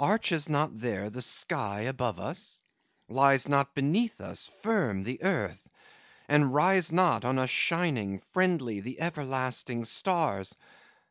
[0.00, 2.58] Arches not there the sky above us?
[3.06, 5.68] Lies not beneath us, firm, the earth?
[6.26, 10.56] And rise not, on us shining, Friendly, the everlasting stars?